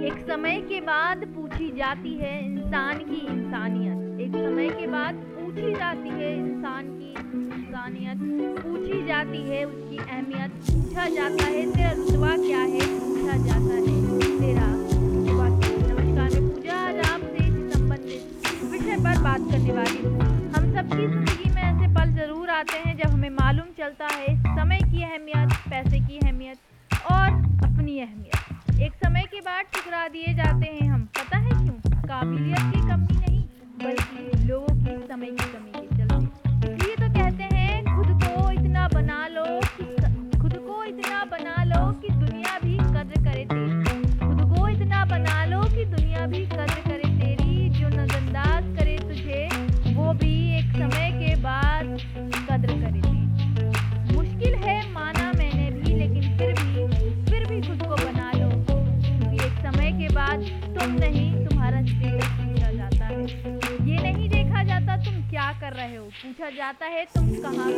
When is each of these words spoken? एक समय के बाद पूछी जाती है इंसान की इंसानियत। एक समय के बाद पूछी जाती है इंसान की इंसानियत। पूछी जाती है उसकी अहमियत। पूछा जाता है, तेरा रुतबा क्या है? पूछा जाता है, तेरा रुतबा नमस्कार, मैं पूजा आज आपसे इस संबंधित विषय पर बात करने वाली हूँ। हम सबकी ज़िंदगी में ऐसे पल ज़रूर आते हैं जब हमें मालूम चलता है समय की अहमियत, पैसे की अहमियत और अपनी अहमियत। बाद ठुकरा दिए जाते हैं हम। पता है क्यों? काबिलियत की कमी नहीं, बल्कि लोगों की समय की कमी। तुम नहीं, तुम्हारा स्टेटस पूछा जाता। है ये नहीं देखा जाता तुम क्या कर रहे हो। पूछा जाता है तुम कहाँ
एक 0.00 0.18
समय 0.28 0.56
के 0.68 0.80
बाद 0.80 1.24
पूछी 1.34 1.66
जाती 1.76 2.12
है 2.18 2.32
इंसान 2.44 2.98
की 3.00 3.18
इंसानियत। 3.26 4.20
एक 4.20 4.32
समय 4.34 4.68
के 4.70 4.86
बाद 4.86 5.14
पूछी 5.34 5.72
जाती 5.74 6.08
है 6.10 6.30
इंसान 6.36 6.86
की 6.92 7.10
इंसानियत। 7.10 8.18
पूछी 8.60 9.02
जाती 9.06 9.42
है 9.48 9.64
उसकी 9.64 9.96
अहमियत। 9.98 10.50
पूछा 10.70 11.06
जाता 11.08 11.44
है, 11.46 11.66
तेरा 11.72 11.90
रुतबा 11.92 12.36
क्या 12.38 12.62
है? 12.72 12.86
पूछा 13.00 13.36
जाता 13.44 13.74
है, 13.74 13.84
तेरा 14.40 14.68
रुतबा 14.72 15.46
नमस्कार, 15.46 16.30
मैं 16.30 16.48
पूजा 16.48 16.78
आज 16.78 16.98
आपसे 17.10 17.44
इस 17.44 17.72
संबंधित 17.74 18.22
विषय 18.72 18.96
पर 19.04 19.22
बात 19.22 19.50
करने 19.52 19.72
वाली 19.72 20.02
हूँ। 20.04 20.20
हम 20.50 20.72
सबकी 20.74 21.06
ज़िंदगी 21.06 21.54
में 21.54 21.62
ऐसे 21.62 21.94
पल 21.94 22.16
ज़रूर 22.20 22.50
आते 22.58 22.78
हैं 22.78 22.96
जब 22.98 23.10
हमें 23.10 23.30
मालूम 23.38 23.72
चलता 23.78 24.14
है 24.16 24.36
समय 24.56 24.80
की 24.92 25.02
अहमियत, 25.04 25.58
पैसे 25.70 26.00
की 26.00 26.18
अहमियत 26.18 26.58
और 27.10 27.28
अपनी 27.64 28.00
अहमियत। 28.00 28.39
बाद 29.50 29.64
ठुकरा 29.74 30.06
दिए 30.08 30.32
जाते 30.34 30.66
हैं 30.66 30.88
हम। 30.90 31.02
पता 31.16 31.38
है 31.38 31.50
क्यों? 31.50 31.92
काबिलियत 32.02 32.66
की 32.72 32.80
कमी 32.88 33.16
नहीं, 33.16 33.42
बल्कि 33.82 34.46
लोगों 34.46 34.74
की 34.76 34.96
समय 35.08 35.30
की 35.30 35.52
कमी। 35.52 35.79
तुम 60.80 60.92
नहीं, 60.92 61.46
तुम्हारा 61.46 61.82
स्टेटस 61.82 62.28
पूछा 62.36 62.70
जाता। 62.72 63.06
है 63.06 63.24
ये 63.88 64.02
नहीं 64.02 64.28
देखा 64.28 64.62
जाता 64.64 64.96
तुम 65.04 65.20
क्या 65.30 65.50
कर 65.60 65.72
रहे 65.72 65.96
हो। 65.96 66.04
पूछा 66.04 66.50
जाता 66.50 66.86
है 66.86 67.04
तुम 67.14 67.28
कहाँ 67.42 67.70